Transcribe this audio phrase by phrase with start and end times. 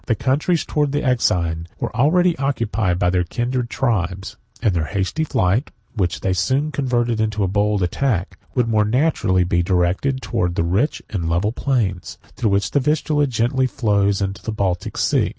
[0.07, 5.23] The countries towards the Euxine were already occupied by their kindred tribes; and their hasty
[5.23, 10.55] flight, which they soon converted into a bold attack, would more naturally be directed towards
[10.55, 15.29] the rich and level plains, through which the Vistula gently flows into the Baltic Sea.